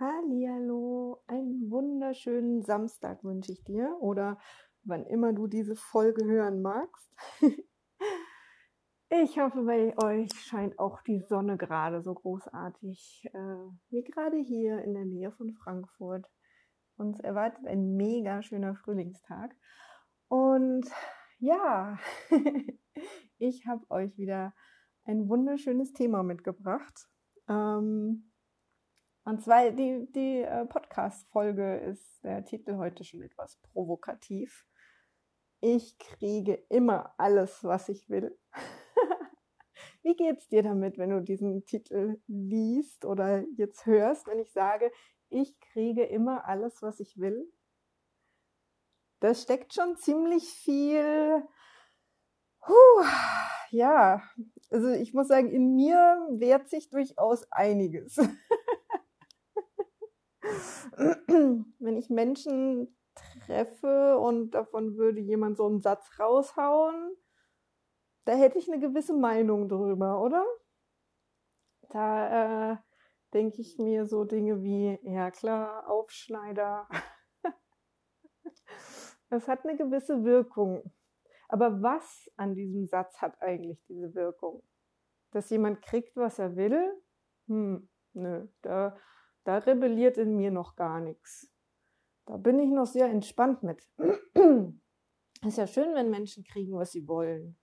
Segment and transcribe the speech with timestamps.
[0.00, 4.40] Hallihallo, einen wunderschönen Samstag wünsche ich dir oder
[4.82, 7.12] wann immer du diese Folge hören magst.
[9.10, 14.82] Ich hoffe, bei euch scheint auch die Sonne gerade so großartig, äh, wie gerade hier
[14.82, 16.26] in der Nähe von Frankfurt.
[16.96, 19.54] Uns erwartet ein mega schöner Frühlingstag.
[20.26, 20.90] Und
[21.38, 21.96] ja,
[23.38, 24.52] ich habe euch wieder
[25.04, 27.06] ein wunderschönes Thema mitgebracht.
[27.46, 28.32] Ähm,
[29.24, 34.66] und zwar die, die äh, Podcast-Folge ist der Titel heute schon etwas provokativ.
[35.60, 38.38] Ich kriege immer alles, was ich will.
[40.02, 44.92] Wie geht's dir damit, wenn du diesen Titel liest oder jetzt hörst, wenn ich sage,
[45.30, 47.50] ich kriege immer alles, was ich will?
[49.20, 51.42] Da steckt schon ziemlich viel,
[52.66, 53.04] huh,
[53.70, 54.22] ja,
[54.70, 58.16] also ich muss sagen, in mir wehrt sich durchaus einiges.
[61.78, 67.16] wenn ich Menschen treffe und davon würde jemand so einen Satz raushauen,
[68.24, 70.44] da hätte ich eine gewisse Meinung drüber, oder?
[71.90, 72.76] Da äh,
[73.32, 76.88] denke ich mir so Dinge wie, ja klar, Aufschneider.
[79.30, 80.92] das hat eine gewisse Wirkung.
[81.48, 84.62] Aber was an diesem Satz hat eigentlich diese Wirkung?
[85.32, 87.00] Dass jemand kriegt, was er will?
[87.48, 88.96] Hm, nö, da,
[89.44, 91.50] da rebelliert in mir noch gar nichts.
[92.26, 93.86] Da bin ich noch sehr entspannt mit.
[95.46, 97.58] Ist ja schön, wenn Menschen kriegen, was sie wollen.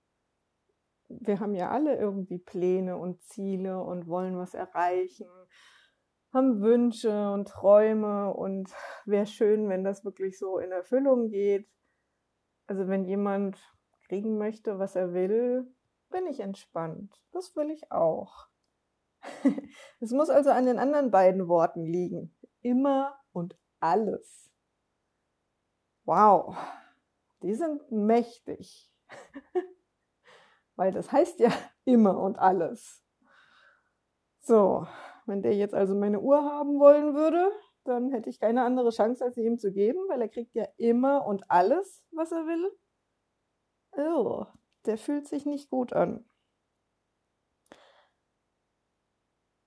[1.10, 5.28] Wir haben ja alle irgendwie Pläne und Ziele und wollen was erreichen,
[6.32, 8.72] haben Wünsche und Träume und
[9.06, 11.68] wäre schön, wenn das wirklich so in Erfüllung geht.
[12.68, 13.60] Also wenn jemand
[14.08, 15.74] kriegen möchte, was er will,
[16.10, 17.22] bin ich entspannt.
[17.32, 18.51] Das will ich auch.
[20.00, 22.36] es muss also an den anderen beiden Worten liegen.
[22.62, 24.52] Immer und alles.
[26.06, 26.56] Wow,
[27.42, 28.92] die sind mächtig.
[30.76, 31.52] Weil das heißt ja
[31.86, 33.04] immer und alles.
[34.40, 34.88] So,
[35.26, 37.52] wenn der jetzt also meine Uhr haben wollen würde,
[37.84, 40.68] dann hätte ich keine andere Chance, als sie ihm zu geben, weil er kriegt ja
[40.78, 42.72] immer und alles, was er will.
[43.98, 44.46] Oh,
[44.86, 46.26] der fühlt sich nicht gut an.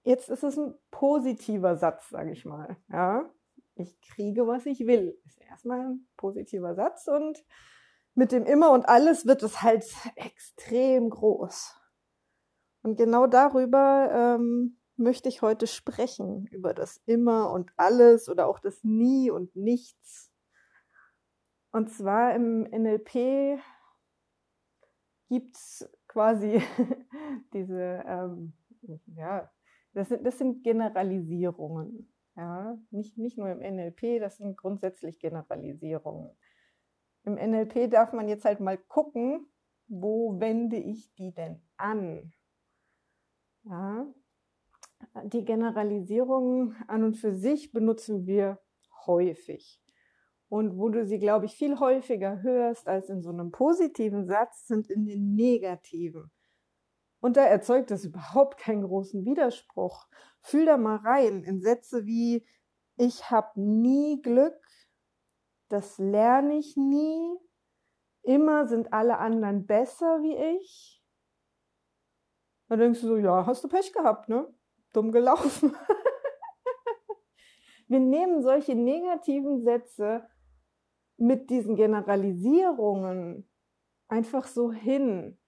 [0.05, 2.77] Jetzt ist es ein positiver Satz, sage ich mal.
[2.89, 3.29] Ja,
[3.75, 5.19] ich kriege, was ich will.
[5.25, 7.43] Ist erstmal ein positiver Satz und
[8.15, 11.75] mit dem immer und alles wird es halt extrem groß.
[12.83, 18.61] Und genau darüber ähm, möchte ich heute sprechen, über das immer und alles oder auch
[18.61, 20.31] das nie und nichts.
[21.73, 23.59] Und zwar im NLP
[25.29, 26.63] gibt's quasi
[27.55, 28.53] diese ähm,
[29.17, 29.51] ja,
[29.95, 32.13] das sind, das sind Generalisierungen.
[32.37, 36.31] Ja, nicht, nicht nur im NLP, das sind grundsätzlich Generalisierungen.
[37.25, 39.47] Im NLP darf man jetzt halt mal gucken,
[39.87, 42.33] wo wende ich die denn an?
[43.65, 44.13] Ja,
[45.25, 48.59] die Generalisierungen an und für sich benutzen wir
[49.07, 49.81] häufig.
[50.49, 54.67] Und wo du sie, glaube ich, viel häufiger hörst als in so einem positiven Satz,
[54.67, 56.31] sind in den negativen.
[57.25, 60.09] Und da erzeugt es überhaupt keinen großen Widerspruch.
[60.43, 62.47] Fühl da mal rein in Sätze wie
[62.99, 64.61] ich habe nie Glück,
[65.71, 67.35] das lerne ich nie,
[68.25, 71.03] immer sind alle anderen besser wie ich.
[72.69, 74.47] Da denkst du so, ja, hast du Pech gehabt, ne?
[74.93, 75.75] Dumm gelaufen.
[77.89, 80.29] Wir nehmen solche negativen Sätze
[81.17, 83.49] mit diesen Generalisierungen
[84.09, 85.39] einfach so hin.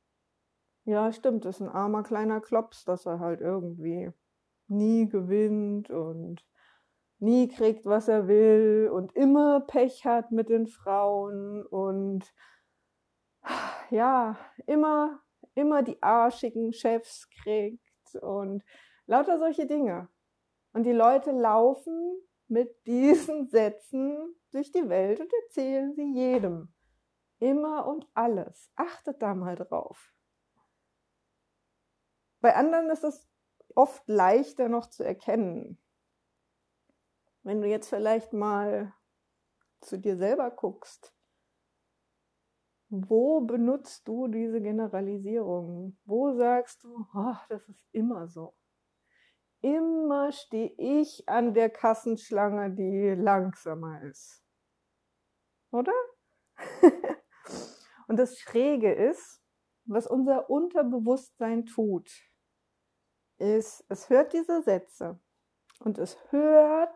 [0.87, 4.13] Ja, stimmt, ist ein armer kleiner Klops, dass er halt irgendwie
[4.69, 6.47] nie gewinnt und
[7.19, 12.33] nie kriegt, was er will und immer Pech hat mit den Frauen und
[13.91, 15.21] ja, immer,
[15.57, 18.63] immer die arschigen Chefs kriegt und
[19.07, 20.09] lauter solche Dinge.
[20.73, 22.17] Und die Leute laufen
[22.47, 26.73] mit diesen Sätzen durch die Welt und erzählen sie jedem.
[27.41, 28.71] Immer und alles.
[28.77, 30.16] Achtet da mal drauf.
[32.47, 33.29] Bei anderen ist es
[33.75, 35.83] oft leichter noch zu erkennen.
[37.43, 38.95] Wenn du jetzt vielleicht mal
[39.81, 41.13] zu dir selber guckst,
[42.89, 45.99] wo benutzt du diese Generalisierung?
[46.05, 48.55] Wo sagst du, oh, das ist immer so?
[49.61, 54.41] Immer stehe ich an der Kassenschlange, die langsamer ist.
[55.73, 55.93] Oder?
[58.07, 59.43] Und das Schräge ist,
[59.87, 62.11] was unser Unterbewusstsein tut,
[63.39, 65.19] ist, es hört diese Sätze
[65.81, 66.95] und es hört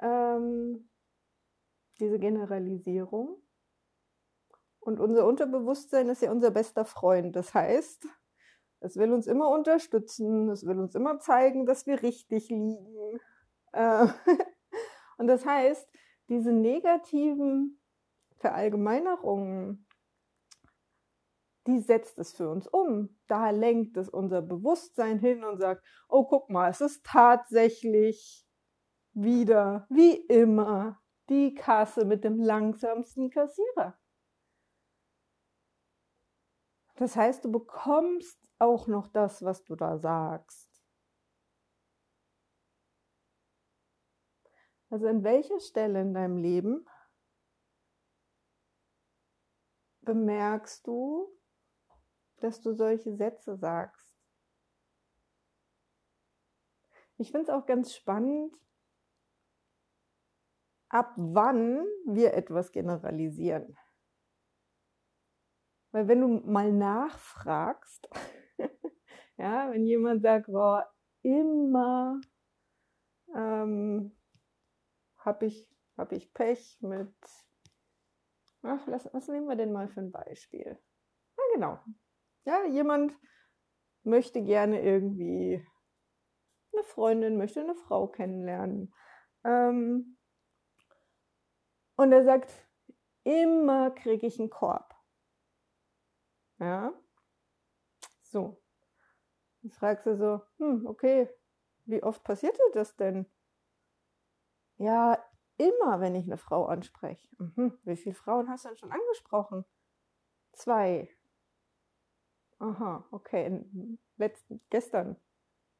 [0.00, 0.88] ähm,
[1.98, 3.42] diese Generalisierung.
[4.80, 7.36] Und unser Unterbewusstsein ist ja unser bester Freund.
[7.36, 8.04] Das heißt,
[8.80, 13.20] es will uns immer unterstützen, es will uns immer zeigen, dass wir richtig liegen.
[13.72, 14.06] Äh,
[15.18, 15.88] und das heißt,
[16.28, 17.80] diese negativen
[18.38, 19.86] Verallgemeinerungen,
[21.66, 23.16] die setzt es für uns um.
[23.28, 28.46] Da lenkt es unser Bewusstsein hin und sagt, oh, guck mal, es ist tatsächlich
[29.12, 33.98] wieder, wie immer, die Kasse mit dem langsamsten Kassierer.
[36.96, 40.70] Das heißt, du bekommst auch noch das, was du da sagst.
[44.90, 46.86] Also in welcher Stelle in deinem Leben
[50.02, 51.32] bemerkst du,
[52.42, 54.12] dass du solche Sätze sagst?
[57.18, 58.54] Ich finde es auch ganz spannend,
[60.88, 63.76] ab wann wir etwas generalisieren.
[65.92, 68.08] Weil wenn du mal nachfragst,
[69.36, 70.90] ja, wenn jemand sagt, boah,
[71.22, 72.20] immer
[73.34, 74.16] ähm,
[75.18, 77.14] habe ich, hab ich Pech mit,
[78.62, 80.78] ach, lass, was nehmen wir denn mal für ein Beispiel?
[81.36, 81.78] Ja, genau.
[82.44, 83.16] Ja, jemand
[84.02, 85.64] möchte gerne irgendwie
[86.72, 88.92] eine Freundin, möchte eine Frau kennenlernen.
[89.44, 90.18] Ähm,
[91.96, 92.50] und er sagt,
[93.24, 94.94] immer kriege ich einen Korb.
[96.58, 96.92] Ja.
[98.22, 98.60] So.
[99.62, 101.28] Dann fragst du so, hm, okay,
[101.84, 103.26] wie oft passiert dir das denn?
[104.78, 105.22] Ja,
[105.58, 107.28] immer, wenn ich eine Frau anspreche.
[107.38, 107.78] Mhm.
[107.84, 109.64] Wie viele Frauen hast du denn schon angesprochen?
[110.52, 111.08] Zwei.
[112.62, 113.60] Aha, okay.
[114.18, 115.16] Letzten, gestern.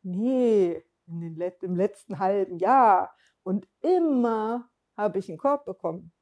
[0.03, 3.15] Nee, Let im letzten halben Jahr.
[3.45, 6.13] Und immer habe ich einen Korb bekommen.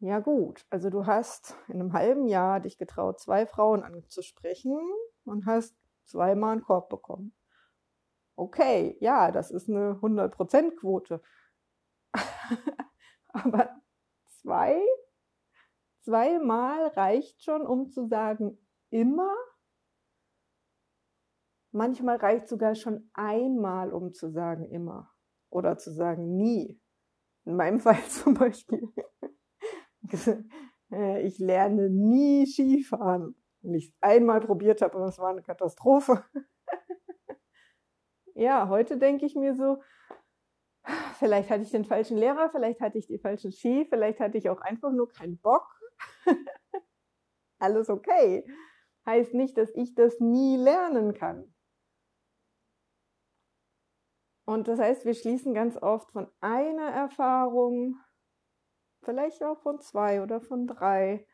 [0.00, 4.76] Ja gut, also du hast in einem halben Jahr dich getraut, zwei Frauen anzusprechen
[5.24, 7.36] und hast zweimal einen Korb bekommen.
[8.34, 11.22] Okay, ja, das ist eine 100%-Quote.
[13.28, 13.80] Aber
[14.40, 14.76] zwei,
[16.00, 18.58] zweimal reicht schon, um zu sagen,
[18.92, 19.34] immer.
[21.72, 25.10] Manchmal reicht sogar schon einmal, um zu sagen, immer.
[25.50, 26.80] Oder zu sagen, nie.
[27.44, 28.88] In meinem Fall zum Beispiel.
[30.90, 33.34] Äh, ich lerne nie Skifahren.
[33.62, 36.22] Wenn ich es einmal probiert habe und es war eine Katastrophe.
[38.34, 39.80] ja, heute denke ich mir so,
[41.18, 44.50] vielleicht hatte ich den falschen Lehrer, vielleicht hatte ich die falschen Ski, vielleicht hatte ich
[44.50, 45.66] auch einfach nur keinen Bock.
[47.58, 48.44] Alles okay.
[49.04, 51.52] Heißt nicht, dass ich das nie lernen kann.
[54.44, 57.96] Und das heißt, wir schließen ganz oft von einer Erfahrung,
[59.02, 61.26] vielleicht auch von zwei oder von drei,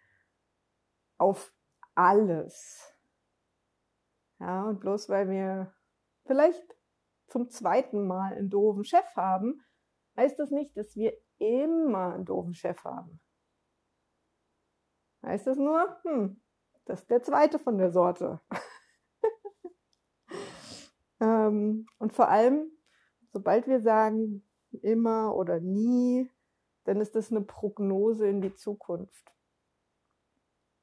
[1.19, 1.53] auf
[1.94, 2.94] alles.
[4.38, 5.75] Ja, und bloß weil wir
[6.26, 6.62] vielleicht
[7.26, 9.62] zum zweiten Mal einen doofen Chef haben,
[10.17, 13.20] heißt das nicht, dass wir immer einen doofen Chef haben.
[15.23, 16.41] Heißt das nur, hm,
[16.88, 18.40] das ist der zweite von der Sorte.
[21.20, 22.70] ähm, und vor allem,
[23.32, 24.43] sobald wir sagen,
[24.82, 26.31] immer oder nie,
[26.84, 29.32] dann ist das eine Prognose in die Zukunft.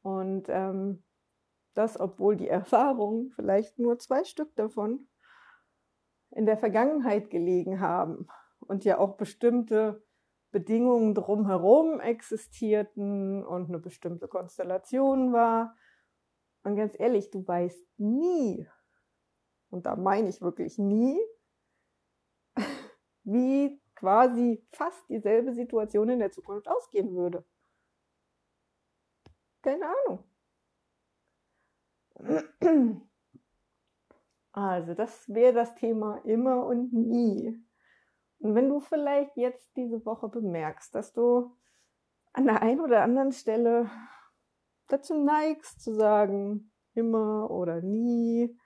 [0.04, 1.04] Und ähm,
[1.74, 5.08] das, obwohl die Erfahrungen vielleicht nur zwei Stück davon
[6.30, 8.28] in der Vergangenheit gelegen haben
[8.60, 10.04] und ja auch bestimmte
[10.52, 15.76] Bedingungen drumherum existierten und eine bestimmte Konstellation war.
[16.66, 18.68] Und ganz ehrlich, du weißt nie,
[19.70, 21.20] und da meine ich wirklich nie,
[23.24, 27.46] wie quasi fast dieselbe Situation in der Zukunft ausgehen würde.
[29.62, 30.24] Keine Ahnung.
[34.52, 37.64] Also, das wäre das Thema immer und nie.
[38.40, 41.56] Und wenn du vielleicht jetzt diese Woche bemerkst, dass du
[42.34, 43.88] an der einen oder anderen Stelle
[44.88, 48.58] dazu neigst zu sagen, immer oder nie,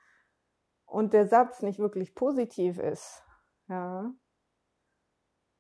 [0.86, 3.24] und der Satz nicht wirklich positiv ist,
[3.68, 4.12] ja,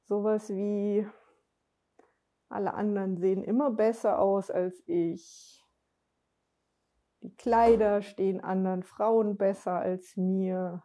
[0.05, 1.07] sowas wie
[2.49, 5.63] alle anderen sehen immer besser aus als ich.
[7.21, 10.83] Die Kleider stehen anderen Frauen besser als mir.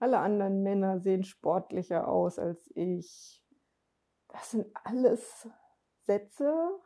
[0.00, 3.44] Alle anderen Männer sehen sportlicher aus als ich.
[4.28, 5.48] Das sind alles
[6.02, 6.80] Sätze.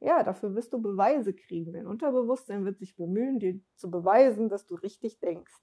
[0.00, 1.72] Ja, dafür wirst du Beweise kriegen.
[1.72, 5.54] Dein Unterbewusstsein wird sich bemühen, dir zu beweisen, dass du richtig denkst.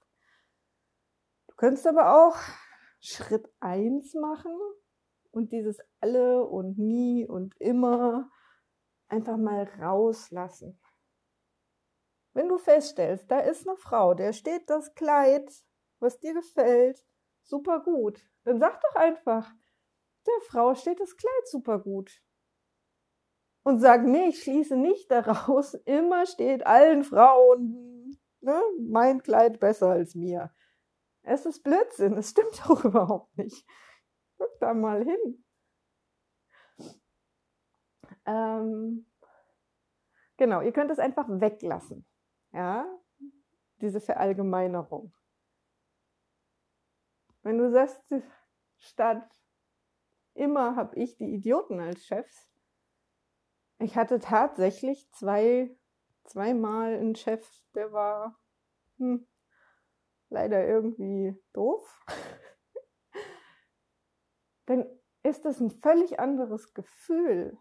[1.48, 2.36] Du könntest aber auch
[3.00, 4.54] Schritt eins machen
[5.30, 8.30] und dieses alle und nie und immer
[9.08, 10.78] einfach mal rauslassen.
[12.34, 15.50] Wenn du feststellst, da ist eine Frau, der steht das Kleid,
[16.00, 17.06] was dir gefällt,
[17.42, 19.50] super gut, dann sag doch einfach,
[20.26, 22.20] der Frau steht das Kleid super gut.
[23.66, 29.88] Und sag, nee, ich schließe nicht daraus, immer steht allen Frauen ne, mein Kleid besser
[29.88, 30.54] als mir.
[31.22, 33.66] Es ist Blödsinn, es stimmt doch überhaupt nicht.
[34.38, 35.44] Guck da mal hin.
[38.24, 39.06] Ähm,
[40.36, 42.06] genau, ihr könnt es einfach weglassen.
[42.52, 42.86] Ja,
[43.80, 45.12] diese Verallgemeinerung.
[47.42, 48.14] Wenn du sagst,
[48.76, 49.28] statt
[50.34, 52.48] immer habe ich die Idioten als Chefs,
[53.78, 55.74] ich hatte tatsächlich zwei,
[56.24, 58.38] zweimal einen Chef, der war
[58.98, 59.26] hm,
[60.28, 62.04] leider irgendwie doof.
[64.66, 64.86] Dann
[65.22, 67.58] ist das ein völlig anderes Gefühl,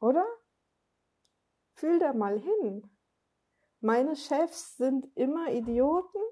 [0.00, 0.26] oder?
[1.74, 2.92] Fühl da mal hin
[3.82, 6.22] meine Chefs sind immer Idioten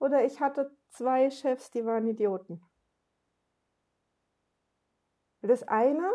[0.00, 2.60] oder ich hatte zwei Chefs, die waren Idioten.
[5.42, 6.10] Das eine,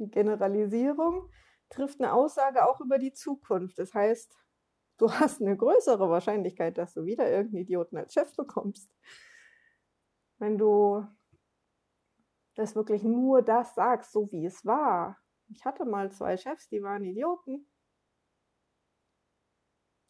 [0.00, 1.30] die Generalisierung,
[1.68, 3.78] trifft eine Aussage auch über die Zukunft.
[3.78, 4.36] Das heißt,
[4.98, 8.92] du hast eine größere Wahrscheinlichkeit, dass du wieder irgendeinen Idioten als Chef bekommst.
[10.38, 11.06] Wenn du
[12.54, 15.18] das wirklich nur das sagst, so wie es war.
[15.48, 17.66] Ich hatte mal zwei Chefs, die waren Idioten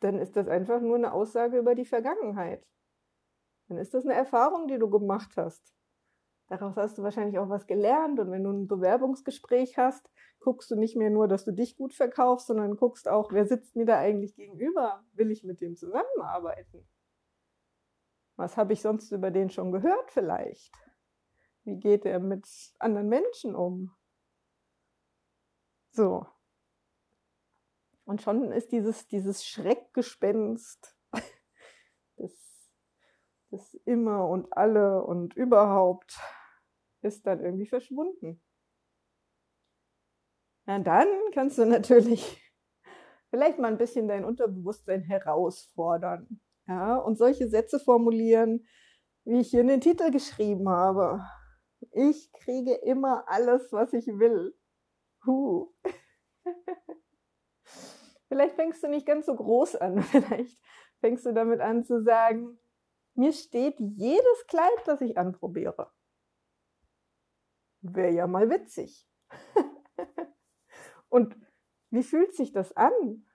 [0.00, 2.66] dann ist das einfach nur eine Aussage über die Vergangenheit.
[3.68, 5.74] Dann ist das eine Erfahrung, die du gemacht hast.
[6.50, 10.76] Daraus hast du wahrscheinlich auch was gelernt und wenn du ein Bewerbungsgespräch hast, guckst du
[10.76, 13.98] nicht mehr nur, dass du dich gut verkaufst, sondern guckst auch, wer sitzt mir da
[13.98, 15.02] eigentlich gegenüber?
[15.14, 16.86] Will ich mit dem zusammenarbeiten?
[18.36, 20.74] Was habe ich sonst über den schon gehört vielleicht?
[21.64, 22.46] Wie geht er mit
[22.78, 23.94] anderen Menschen um?
[25.92, 26.26] So,
[28.10, 30.96] und schon ist dieses, dieses Schreckgespenst,
[32.16, 32.32] das,
[33.52, 36.18] das immer und alle und überhaupt,
[37.02, 38.42] ist dann irgendwie verschwunden.
[40.66, 42.40] Ja, dann kannst du natürlich
[43.30, 46.40] vielleicht mal ein bisschen dein Unterbewusstsein herausfordern.
[46.66, 48.66] Ja, und solche Sätze formulieren,
[49.24, 51.20] wie ich hier in den Titel geschrieben habe.
[51.92, 54.54] Ich kriege immer alles, was ich will.
[55.26, 55.72] Huh.
[58.28, 60.02] Vielleicht fängst du nicht ganz so groß an.
[60.02, 60.60] Vielleicht
[61.00, 62.58] fängst du damit an zu sagen,
[63.14, 65.90] mir steht jedes Kleid, das ich anprobiere.
[67.82, 69.08] Wäre ja mal witzig.
[71.08, 71.36] Und
[71.90, 73.26] wie fühlt sich das an?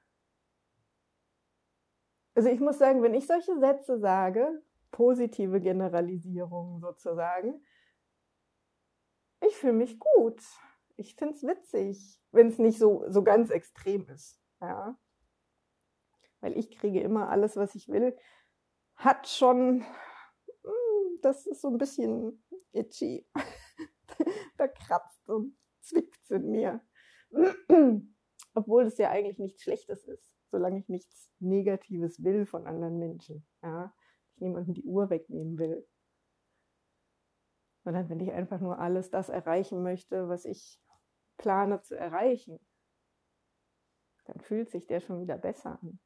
[2.36, 4.62] Also ich muss sagen, wenn ich solche Sätze sage,
[4.92, 7.66] positive Generalisierungen sozusagen,
[9.42, 10.42] ich fühle mich gut.
[10.98, 14.42] Ich finde es witzig, wenn es nicht so, so ganz extrem ist.
[14.62, 14.98] Ja.
[16.40, 18.18] Weil ich kriege immer alles, was ich will.
[18.96, 19.82] Hat schon,
[20.64, 23.28] hm, das ist so ein bisschen itchy.
[24.58, 26.82] da kratzt und zwickt es in mir.
[28.54, 33.46] Obwohl es ja eigentlich nichts Schlechtes ist, solange ich nichts Negatives will von anderen Menschen.
[33.62, 33.94] Ja.
[34.36, 35.88] Ich niemandem die Uhr wegnehmen will.
[37.84, 40.82] Sondern wenn ich einfach nur alles das erreichen möchte, was ich
[41.38, 42.60] plane zu erreichen,
[44.26, 46.00] dann fühlt sich der schon wieder besser an.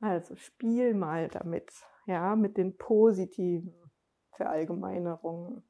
[0.00, 1.70] Also spiel mal damit,
[2.06, 3.74] ja, mit den positiven
[4.32, 5.69] Verallgemeinerungen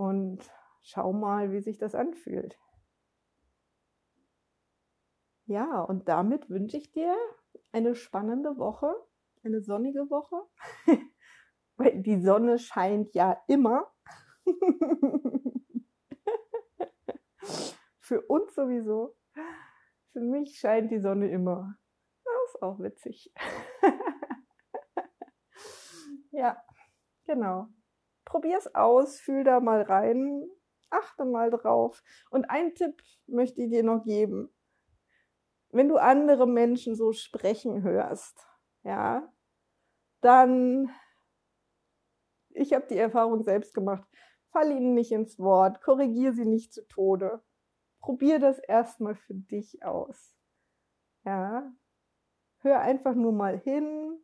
[0.00, 0.40] und
[0.80, 2.58] schau mal, wie sich das anfühlt.
[5.44, 7.14] Ja, und damit wünsche ich dir
[7.70, 8.94] eine spannende Woche,
[9.44, 10.40] eine sonnige Woche,
[11.76, 13.92] weil die Sonne scheint ja immer.
[18.00, 19.18] Für uns sowieso.
[20.12, 21.76] Für mich scheint die Sonne immer.
[22.24, 23.34] Das ist auch witzig.
[26.30, 26.56] ja,
[27.26, 27.68] genau.
[28.30, 30.48] Probier's aus, fühl da mal rein,
[30.88, 32.02] achte mal drauf.
[32.30, 34.50] Und einen Tipp möchte ich dir noch geben.
[35.70, 38.46] Wenn du andere Menschen so sprechen hörst,
[38.82, 39.30] ja,
[40.20, 40.90] dann,
[42.50, 44.08] ich habe die Erfahrung selbst gemacht,
[44.50, 47.42] fall ihnen nicht ins Wort, korrigier sie nicht zu Tode
[48.00, 50.34] probier das erstmal für dich aus.
[51.24, 51.70] Ja,
[52.58, 54.18] hör einfach nur mal hin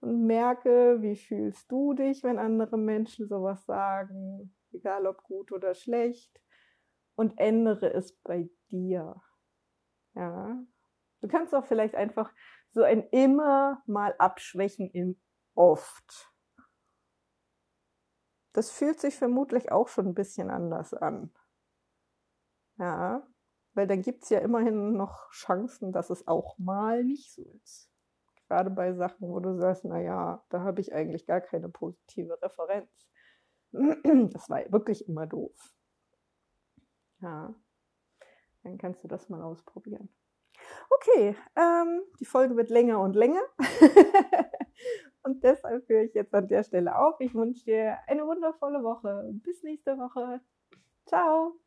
[0.00, 5.74] und merke, wie fühlst du dich, wenn andere Menschen sowas sagen, egal ob gut oder
[5.74, 6.40] schlecht,
[7.16, 9.20] und ändere es bei dir.
[10.14, 10.56] Ja,
[11.20, 12.32] du kannst auch vielleicht einfach
[12.70, 15.20] so ein immer mal abschwächen in
[15.54, 16.32] oft.
[18.52, 21.32] Das fühlt sich vermutlich auch schon ein bisschen anders an.
[22.78, 23.26] Ja,
[23.74, 27.90] weil dann gibt es ja immerhin noch Chancen, dass es auch mal nicht so ist.
[28.48, 32.88] Gerade bei Sachen, wo du sagst, naja, da habe ich eigentlich gar keine positive Referenz.
[34.32, 35.54] Das war wirklich immer doof.
[37.20, 37.54] Ja,
[38.62, 40.08] dann kannst du das mal ausprobieren.
[40.90, 43.42] Okay, ähm, die Folge wird länger und länger.
[45.22, 47.20] und deshalb höre ich jetzt an der Stelle auf.
[47.20, 49.30] Ich wünsche dir eine wundervolle Woche.
[49.44, 50.40] Bis nächste Woche.
[51.06, 51.60] Ciao.